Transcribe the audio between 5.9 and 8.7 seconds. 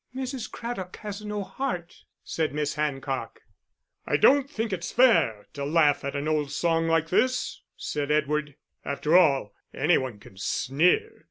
at an old song like this," said Edward.